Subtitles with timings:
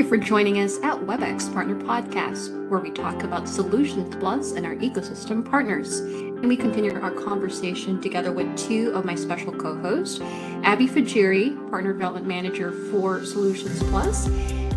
[0.00, 4.64] you for joining us at WebEx Partner Podcast, where we talk about Solutions Plus and
[4.64, 5.98] our ecosystem partners.
[5.98, 10.18] And we continue our conversation together with two of my special co hosts,
[10.62, 14.28] Abby Fajiri, Partner Development Manager for Solutions Plus,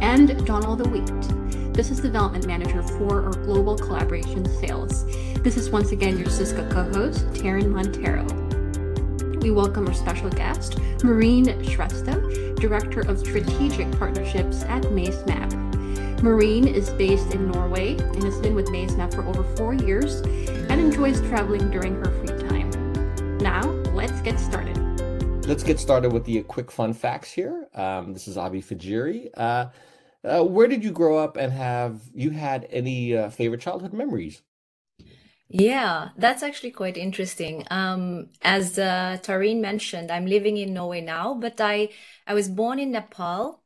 [0.01, 5.05] and Donald the Wheat, Business Development Manager for our Global Collaboration Sales.
[5.41, 8.27] This is once again your Cisco co host, Taryn Montero
[9.43, 16.23] we welcome our special guest, Maureen Shrestha, Director of Strategic Partnerships at MazeMap.
[16.23, 20.21] Maureen is based in Norway and has been with MazeMap for over four years
[20.69, 22.69] and enjoys traveling during her free time.
[23.39, 24.77] Now, let's get started.
[25.45, 27.67] Let's get started with the quick fun facts here.
[27.73, 29.27] Um, this is Abby Fajiri.
[29.35, 29.65] Uh,
[30.23, 34.41] uh, where did you grow up and have you had any uh, favorite childhood memories?
[35.55, 37.63] Yeah, that's actually quite interesting.
[37.69, 41.89] Um, as uh, Tareen mentioned, I'm living in Norway now, but I
[42.25, 43.61] I was born in Nepal.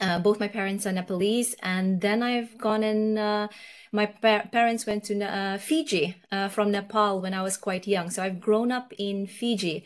[0.00, 3.48] Uh, both my parents are Nepalese, and then I've gone and uh,
[3.92, 8.10] my pa- parents went to uh, Fiji uh, from Nepal when I was quite young.
[8.10, 9.84] So I've grown up in Fiji,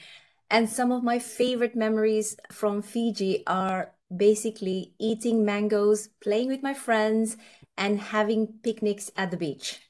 [0.50, 6.74] and some of my favorite memories from Fiji are basically eating mangoes, playing with my
[6.74, 7.36] friends,
[7.76, 9.87] and having picnics at the beach.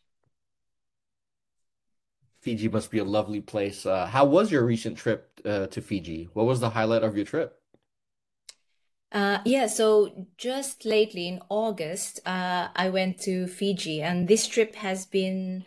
[2.41, 3.85] Fiji must be a lovely place.
[3.85, 6.29] Uh, how was your recent trip uh, to Fiji?
[6.33, 7.59] What was the highlight of your trip?
[9.11, 14.75] Uh, yeah, so just lately in August, uh, I went to Fiji, and this trip
[14.77, 15.65] has been,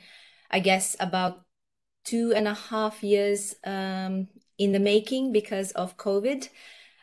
[0.51, 1.41] I guess, about
[2.03, 6.49] two and a half years um, in the making because of COVID.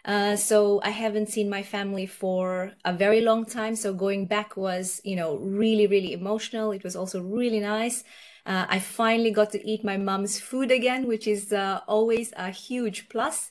[0.05, 3.75] Uh, so I haven't seen my family for a very long time.
[3.77, 6.71] So going back was, you know, really, really emotional.
[6.73, 8.05] It was also really nice.
[8.49, 12.51] Uh, I finally got to eat my mom's food again, which is uh, always a
[12.51, 13.51] huge plus.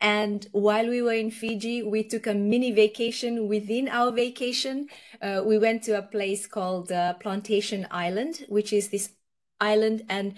[0.00, 4.88] And while we were in Fiji, we took a mini vacation within our vacation.
[5.22, 9.12] Uh, we went to a place called uh, Plantation Island, which is this
[9.60, 10.34] island and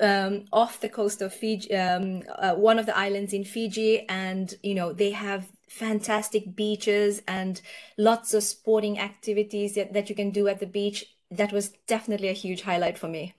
[0.00, 4.08] um, off the coast of Fiji, um, uh, one of the islands in Fiji.
[4.08, 7.60] And, you know, they have fantastic beaches and
[7.96, 12.28] lots of sporting activities that, that you can do at the beach that was definitely
[12.28, 13.34] a huge highlight for me.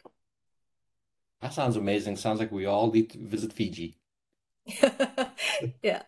[1.42, 2.18] That sounds amazing.
[2.18, 3.98] Sounds like we all need to visit Fiji.
[5.84, 6.04] yeah.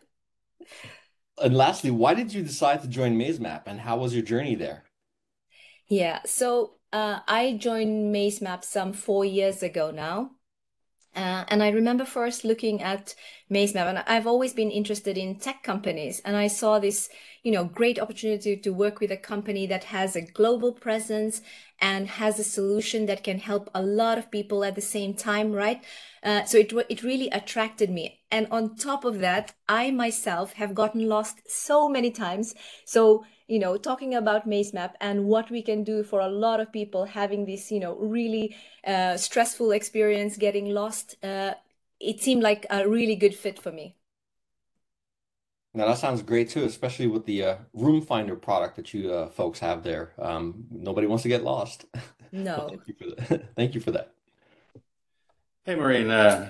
[1.41, 4.83] And lastly, why did you decide to join MazeMap and how was your journey there?
[5.87, 10.31] Yeah, so uh, I joined MazeMap some four years ago now.
[11.15, 13.13] Uh, and I remember first looking at
[13.51, 16.21] MazeMap, and I've always been interested in tech companies.
[16.25, 17.07] And I saw this,
[17.43, 21.41] you know, great opportunity to work with a company that has a global presence
[21.83, 25.51] and has a solution that can help a lot of people at the same time,
[25.51, 25.83] right?
[26.23, 28.21] Uh, so it it really attracted me.
[28.31, 32.55] And on top of that, I myself have gotten lost so many times.
[32.85, 36.71] So you know, talking about MazeMap and what we can do for a lot of
[36.71, 38.55] people having this, you know, really
[38.87, 41.53] uh, stressful experience, getting lost, uh,
[41.99, 43.95] it seemed like a really good fit for me.
[45.73, 49.29] Now that sounds great too, especially with the uh, Room Finder product that you uh,
[49.29, 50.13] folks have there.
[50.19, 51.85] Um, nobody wants to get lost.
[52.35, 52.67] No.
[52.67, 53.43] thank you for that.
[53.55, 54.15] thank you for that.
[55.65, 56.09] Hey, Maureen.
[56.09, 56.49] Uh,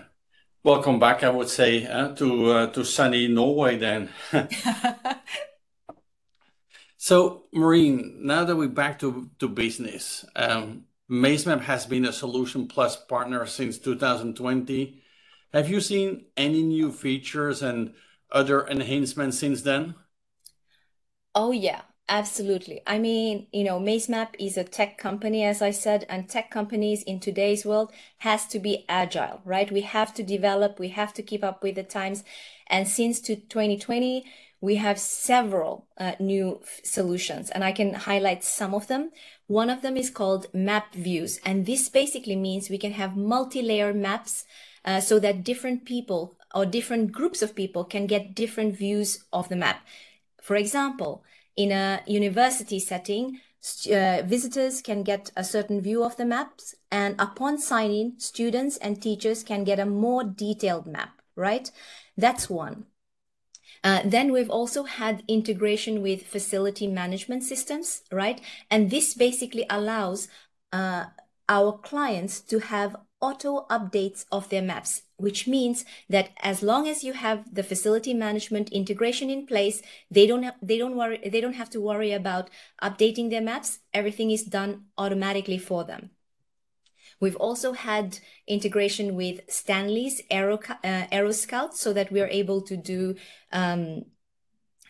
[0.64, 4.08] welcome back, I would say, uh, to uh, to sunny Norway then.
[7.04, 12.66] So, Maureen, now that we're back to, to business, um, MazeMap has been a Solution
[12.66, 15.04] Plus partner since 2020.
[15.52, 17.94] Have you seen any new features and
[18.34, 19.96] other enhancements since then?
[21.36, 22.82] Oh, yeah, absolutely.
[22.86, 27.04] I mean, you know, MazeMap is a tech company, as I said, and tech companies
[27.04, 29.72] in today's world has to be agile, right?
[29.72, 32.24] We have to develop, we have to keep up with the times.
[32.68, 34.26] And since to 2020,
[34.62, 39.12] we have several uh, new solutions and I can highlight some of them.
[39.48, 41.40] One of them is called map views.
[41.44, 44.46] And this basically means we can have multi-layer maps
[44.86, 49.50] uh, so that different people or different groups of people can get different views of
[49.50, 49.86] the map.
[50.42, 51.24] For example,
[51.56, 53.40] in a university setting,
[53.90, 59.02] uh, visitors can get a certain view of the maps and upon signing, students and
[59.02, 61.72] teachers can get a more detailed map, right?
[62.18, 62.86] That's one.
[63.84, 68.40] Uh, then we've also had integration with facility management systems, right?
[68.70, 70.28] And this basically allows
[70.72, 71.06] uh,
[71.50, 77.04] our clients to have auto updates of their maps, which means that as long as
[77.06, 79.82] you have the facility management integration in place,
[80.12, 82.50] they don't have, they don't worry, they don't have to worry about
[82.82, 83.80] updating their maps.
[83.94, 86.10] Everything is done automatically for them.
[87.22, 93.16] We've also had integration with Stanley's Aero, uh, AeroScout so that we're able to do
[93.54, 94.04] um,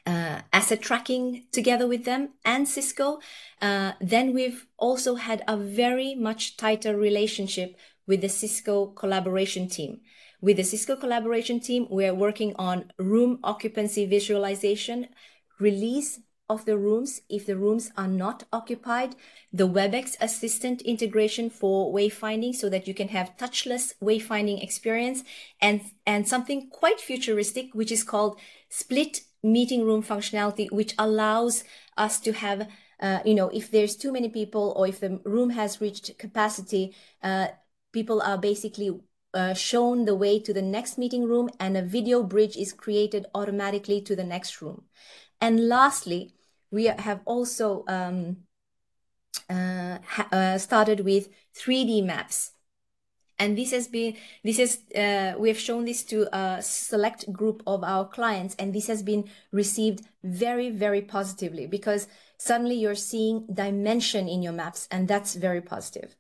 [0.06, 3.19] uh, asset tracking together with them and Cisco.
[3.62, 7.77] Uh, then we've also had a very much tighter relationship
[8.08, 10.02] with the Cisco collaboration team.
[10.42, 15.08] With the Cisco collaboration team, we're working on room occupancy visualization,
[15.60, 16.20] release
[16.50, 19.16] of the rooms if the rooms are not occupied,
[19.52, 25.24] the WebEx assistant integration for wayfinding so that you can have touchless wayfinding experience
[25.62, 28.40] and, and something quite futuristic, which is called
[28.70, 31.64] split meeting room functionality, which allows
[31.98, 32.68] us to have,
[33.00, 36.94] uh, you know, if there's too many people or if the room has reached capacity,
[37.22, 37.48] uh,
[37.94, 38.92] people are basically
[39.34, 43.25] uh, shown the way to the next meeting room and a video bridge is created
[43.34, 44.84] automatically to the next room.
[45.40, 46.34] And lastly,
[46.72, 48.38] we have also um,
[49.50, 52.51] uh, ha uh, started with 3D maps
[53.40, 57.63] and this has been this is uh, we have shown this to a select group
[57.66, 62.07] of our clients and this has been received very very positively because
[62.38, 66.16] suddenly you're seeing dimension in your maps and that's very positive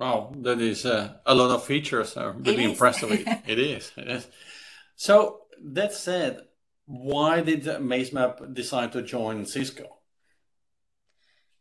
[0.00, 3.10] wow that is uh, a lot of features are really impressive
[3.46, 4.26] it is it is
[4.96, 6.40] so that said
[6.86, 10.00] why did MazeMap decide to join cisco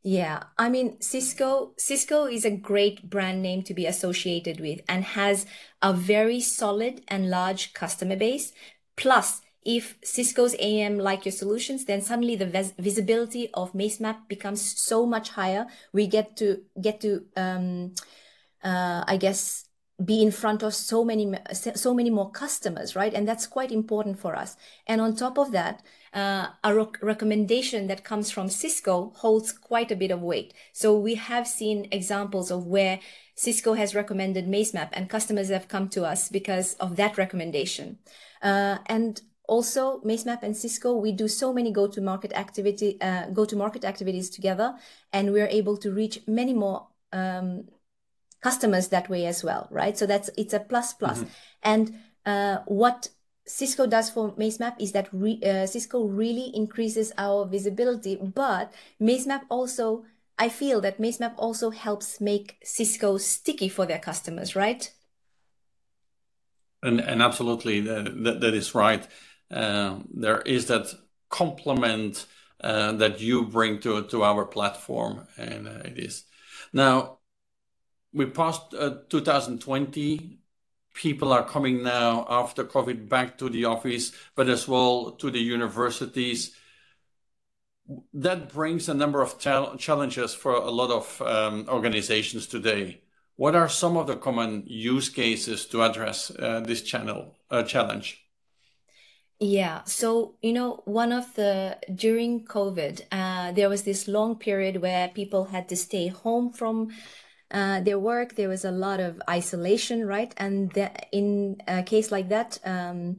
[0.01, 5.03] yeah, I mean Cisco Cisco is a great brand name to be associated with and
[5.03, 5.45] has
[5.81, 8.53] a very solid and large customer base.
[8.95, 14.61] Plus, if Cisco's AM like your solutions, then suddenly the vis- visibility of MazeMap becomes
[14.79, 15.67] so much higher.
[15.91, 17.93] We get to get to um,
[18.63, 19.65] uh, I guess
[20.03, 23.13] be in front of so many so many more customers right?
[23.13, 24.55] And that's quite important for us.
[24.87, 25.81] And on top of that
[26.13, 30.53] uh, a rec- recommendation that comes from cisco holds quite a bit of weight.
[30.73, 32.99] So we have seen examples of where
[33.35, 37.99] cisco has recommended mazemap and customers have come to us because of that recommendation.
[38.41, 43.25] Uh, and also mazemap and cisco we do so many go to market activity uh,
[43.31, 44.75] go to market activities together
[45.11, 47.63] and we're able to reach many more um,
[48.41, 49.97] customers that way as well, right?
[49.97, 51.19] So that's it's a plus plus.
[51.19, 51.29] Mm-hmm.
[51.63, 51.93] And
[52.25, 53.09] uh, what
[53.45, 58.71] Cisco does for MazeMap is that re, uh, Cisco really increases our visibility, but
[59.01, 60.05] MazeMap also,
[60.37, 64.91] I feel that MazeMap also helps make Cisco sticky for their customers, right?
[66.83, 69.05] And, and absolutely, that, that is right.
[69.51, 70.93] Uh, there is that
[71.29, 72.25] complement
[72.61, 76.25] uh, that you bring to to our platform, and uh, it is
[76.73, 77.18] now
[78.13, 80.39] we passed uh, 2020.
[80.93, 85.39] People are coming now after COVID back to the office, but as well to the
[85.39, 86.55] universities.
[88.13, 93.01] That brings a number of challenges for a lot of um, organizations today.
[93.35, 98.25] What are some of the common use cases to address uh, this channel uh, challenge?
[99.39, 99.83] Yeah.
[99.85, 105.07] So, you know, one of the, during COVID, uh, there was this long period where
[105.07, 106.89] people had to stay home from
[107.51, 110.33] uh, their work, there was a lot of isolation, right?
[110.37, 110.71] And
[111.11, 113.17] in a case like that, um,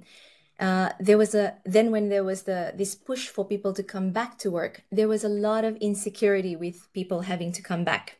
[0.58, 4.12] uh, there was a then when there was the this push for people to come
[4.12, 8.18] back to work, there was a lot of insecurity with people having to come back.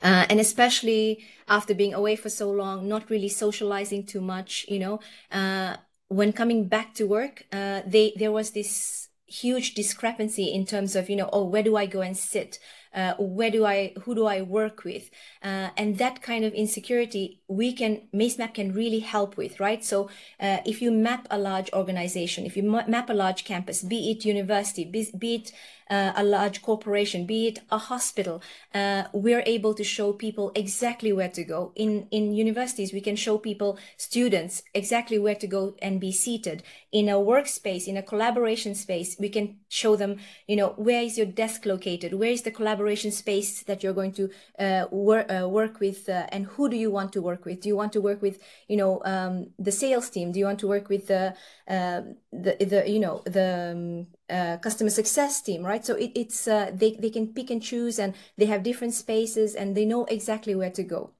[0.00, 4.78] Uh, and especially after being away for so long, not really socializing too much, you
[4.78, 5.00] know,
[5.32, 5.76] uh,
[6.08, 11.08] when coming back to work, uh, they there was this huge discrepancy in terms of
[11.08, 12.58] you know oh where do i go and sit
[12.94, 15.10] uh, where do I, who do I work with?
[15.42, 19.84] Uh, and that kind of insecurity, we can, MazeMap can really help with, right?
[19.84, 20.08] So
[20.40, 24.24] uh, if you map a large organization, if you map a large campus, be it
[24.24, 25.52] university, be, be it
[25.90, 28.42] uh, a large corporation, be it a hospital,
[28.74, 31.72] uh, we're able to show people exactly where to go.
[31.76, 36.62] In in universities, we can show people, students, exactly where to go and be seated.
[36.92, 41.16] In a workspace, in a collaboration space, we can show them, you know, where is
[41.16, 42.14] your desk located?
[42.14, 46.26] Where is the collaboration space that you're going to uh, wor- uh, work with, uh,
[46.30, 47.60] and who do you want to work with?
[47.60, 48.38] Do you want to work with,
[48.68, 50.32] you know, um, the sales team?
[50.32, 51.34] Do you want to work with the
[51.68, 55.83] uh, the the you know the um, customer success team, right?
[55.84, 59.54] So it, it's uh, they they can pick and choose, and they have different spaces,
[59.54, 61.10] and they know exactly where to go.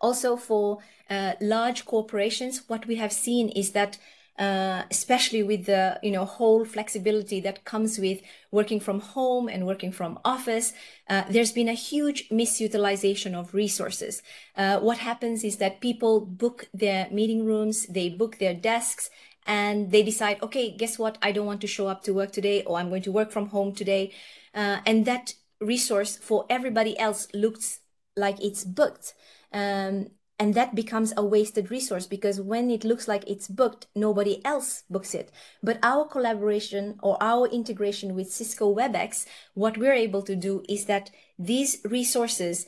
[0.00, 3.98] Also, for uh, large corporations, what we have seen is that.
[4.38, 9.66] Uh, especially with the you know whole flexibility that comes with working from home and
[9.66, 10.72] working from office
[11.10, 14.22] uh, there's been a huge misutilization of resources
[14.56, 19.10] uh, what happens is that people book their meeting rooms they book their desks
[19.46, 21.18] and they decide, okay, guess what?
[21.22, 23.48] I don't want to show up to work today, or I'm going to work from
[23.48, 24.12] home today.
[24.54, 27.80] Uh, and that resource for everybody else looks
[28.16, 29.14] like it's booked.
[29.52, 30.08] Um,
[30.42, 34.82] and that becomes a wasted resource because when it looks like it's booked nobody else
[34.90, 35.30] books it
[35.62, 40.86] but our collaboration or our integration with cisco webex what we're able to do is
[40.86, 42.66] that these resources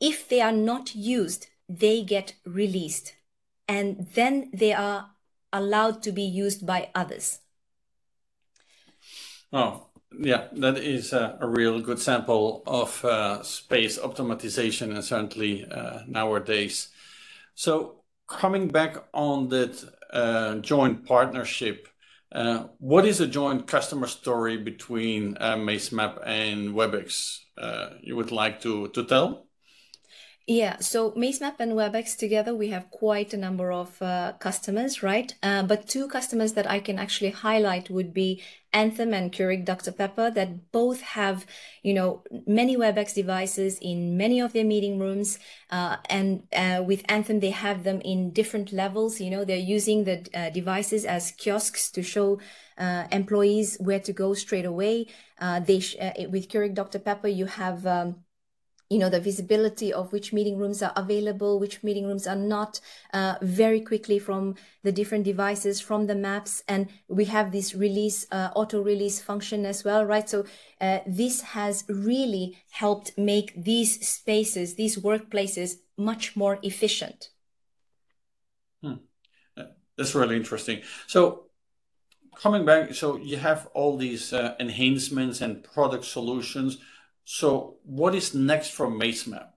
[0.00, 3.14] if they are not used they get released
[3.68, 5.10] and then they are
[5.52, 7.40] allowed to be used by others
[9.52, 9.86] oh
[10.18, 16.00] yeah, that is a, a real good sample of uh, space optimization, and certainly uh,
[16.06, 16.88] nowadays.
[17.54, 19.82] So, coming back on that
[20.12, 21.88] uh, joint partnership,
[22.32, 28.32] uh, what is a joint customer story between uh, MazeMap and WebEx uh, you would
[28.32, 29.46] like to, to tell?
[30.46, 35.32] Yeah, so MazeMap and WebEx together, we have quite a number of uh, customers, right?
[35.40, 39.92] Uh, but two customers that I can actually highlight would be Anthem and Keurig Dr.
[39.92, 41.46] Pepper that both have,
[41.84, 45.38] you know, many WebEx devices in many of their meeting rooms.
[45.70, 49.20] Uh, and uh, with Anthem, they have them in different levels.
[49.20, 52.40] You know, they're using the uh, devices as kiosks to show
[52.78, 55.06] uh, employees where to go straight away.
[55.66, 55.96] they sh-
[56.30, 56.98] with Keurig Dr.
[56.98, 58.16] Pepper, you have um,
[58.92, 62.78] you know the visibility of which meeting rooms are available which meeting rooms are not
[63.14, 66.62] uh, very quickly from the different devices from the maps.
[66.68, 70.28] And we have this release uh, auto release function as well right?
[70.28, 70.44] So
[70.80, 77.30] uh, this has really helped make these spaces these workplaces much more efficient.
[78.82, 78.94] Hmm.
[79.56, 79.64] Uh,
[79.96, 80.82] that's really interesting.
[81.06, 81.46] So
[82.36, 86.78] coming back so you have all these uh, enhancements and product solutions
[87.24, 89.48] so what is next for MazeMap?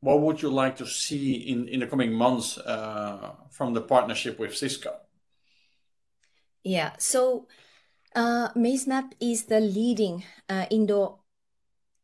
[0.00, 4.38] What would you like to see in, in the coming months uh, from the partnership
[4.38, 4.96] with Cisco?
[6.64, 7.46] Yeah, so
[8.14, 11.19] uh, MazeMap is the leading uh, indoor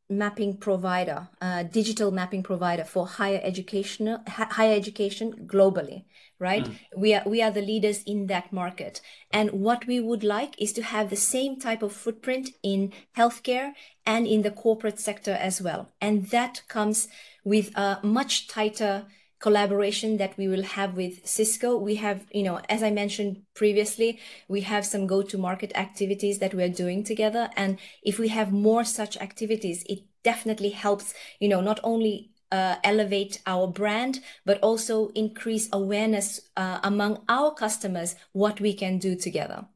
[0.08, 6.04] mapping provider, uh, digital mapping provider for higher education, higher education globally,
[6.38, 6.64] right?
[6.64, 6.78] Mm.
[6.96, 10.72] We are we are the leaders in that market, and what we would like is
[10.74, 13.72] to have the same type of footprint in healthcare
[14.04, 17.08] and in the corporate sector as well, and that comes
[17.44, 19.06] with a much tighter
[19.38, 21.76] collaboration that we will have with Cisco.
[21.76, 26.38] We have, you know, as I mentioned previously, we have some go to market activities
[26.38, 27.50] that we're doing together.
[27.56, 32.76] And if we have more such activities, it definitely helps, you know, not only uh,
[32.84, 39.16] elevate our brand, but also increase awareness uh, among our customers what we can do
[39.16, 39.66] together.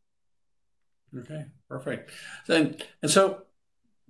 [1.17, 2.13] Okay, perfect.
[2.47, 3.43] Then, and so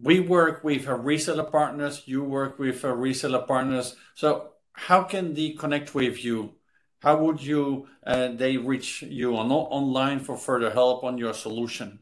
[0.00, 3.97] we work with our reseller partners, you work with our reseller partners.
[4.14, 6.55] So how can they connect with you?
[7.03, 12.00] How would you uh, they reach you on online for further help on your solution?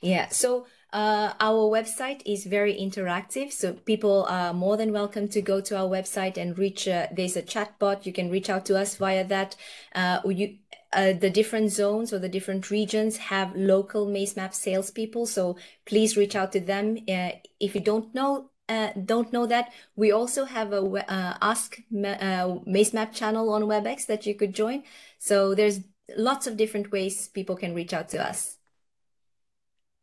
[0.00, 5.42] Yeah, so uh, our website is very interactive, so people are more than welcome to
[5.42, 6.86] go to our website and reach.
[6.86, 8.06] Uh, there's a chat bot.
[8.06, 9.56] You can reach out to us via that.
[9.94, 10.56] Uh, you,
[10.92, 16.36] uh, the different zones or the different regions have local MazeMap salespeople, so please reach
[16.36, 16.96] out to them.
[17.08, 21.78] Uh, if you don't know uh, don't know that, we also have a uh, Ask
[21.90, 24.82] uh, MazeMap channel on WebEx that you could join.
[25.18, 25.80] So there's
[26.16, 28.56] lots of different ways people can reach out to us.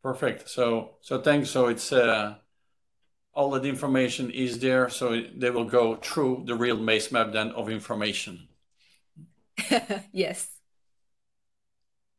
[0.02, 0.48] Perfect.
[0.48, 1.50] So so thanks.
[1.50, 2.36] So it's uh,
[3.32, 7.68] all that information is there, so they will go through the real MazeMap then of
[7.68, 8.48] information.
[10.12, 10.55] yes.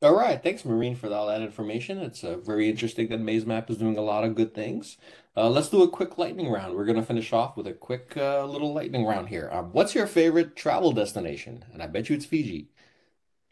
[0.02, 0.42] All right.
[0.42, 1.98] Thanks, Marine, for all that information.
[2.00, 4.98] It's uh, very interesting that MazeMap is doing a lot of good things.
[5.36, 6.76] Uh, let's do a quick lightning round.
[6.76, 9.50] We're going to finish off with a quick uh, little lightning round here.
[9.52, 11.66] Um, what's your favorite travel destination?
[11.74, 12.70] And I bet you it's Fiji.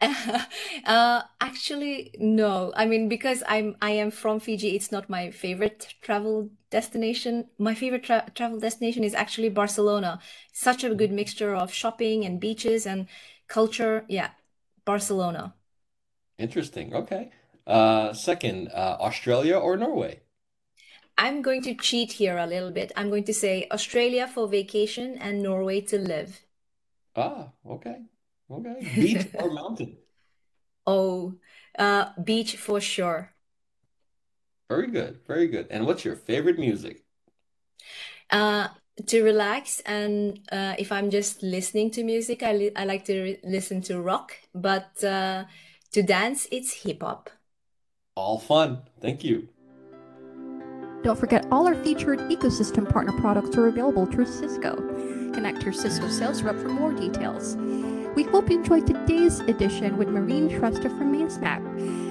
[0.84, 2.72] uh, actually, no.
[2.76, 7.48] I mean, because I'm I am from Fiji, it's not my favorite travel destination.
[7.58, 10.20] My favorite tra travel destination is actually Barcelona.
[10.52, 13.08] Such a good mixture of shopping and beaches and
[13.48, 14.04] culture.
[14.08, 14.30] Yeah,
[14.84, 15.54] Barcelona.
[16.38, 16.94] Interesting.
[16.94, 17.30] Okay.
[17.66, 20.20] Uh, second, uh, Australia or Norway?
[21.18, 22.90] I'm going to cheat here a little bit.
[22.96, 26.40] I'm going to say Australia for vacation and Norway to live.
[27.16, 27.96] Ah, okay.
[28.48, 28.86] Okay.
[29.00, 29.98] Beach or mountain?
[30.86, 31.34] Oh,
[31.78, 33.34] uh, beach for sure.
[34.68, 35.20] Very good.
[35.26, 35.66] Very good.
[35.70, 37.04] And what's your favorite music?
[38.30, 38.68] Uh,
[39.06, 43.82] to relax and uh, if I'm just listening to music, I, I like to listen
[43.82, 45.44] to rock, but uh,
[45.96, 47.30] to dance, it's hip hop.
[48.16, 48.82] All fun.
[49.00, 49.48] Thank you.
[51.02, 54.76] Don't forget all our featured ecosystem partner products are available through Cisco.
[55.32, 57.56] Connect your Cisco sales rep for more details.
[58.14, 61.62] We hope you enjoyed today's edition with Marine Shrestha from MazeMap.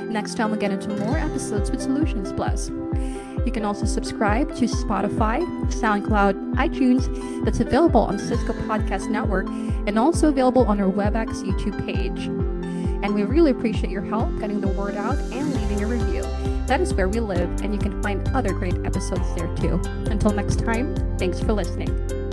[0.10, 2.70] Next time we'll get into more episodes with Solutions Plus.
[3.46, 10.00] You can also subscribe to Spotify, SoundCloud, iTunes, that's available on Cisco Podcast Network, and
[10.00, 12.45] also available on our WebEx YouTube page.
[13.04, 16.24] And we really appreciate your help getting the word out and leaving a review.
[16.68, 19.80] That is where we live, and you can find other great episodes there too.
[20.10, 22.25] Until next time, thanks for listening.